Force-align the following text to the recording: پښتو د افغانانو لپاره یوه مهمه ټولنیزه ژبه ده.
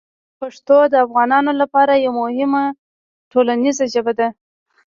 پښتو 0.39 0.77
د 0.87 0.93
افغانانو 1.05 1.51
لپاره 1.61 1.93
یوه 2.05 2.17
مهمه 2.21 2.63
ټولنیزه 3.31 3.85
ژبه 3.93 4.13
ده. 4.19 4.27